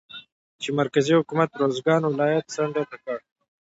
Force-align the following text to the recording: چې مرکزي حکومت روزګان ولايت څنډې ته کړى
چې 0.61 0.69
مرکزي 0.79 1.13
حکومت 1.19 1.49
روزګان 1.61 2.01
ولايت 2.05 2.45
څنډې 2.55 2.83
ته 2.89 2.97
کړى 3.03 3.19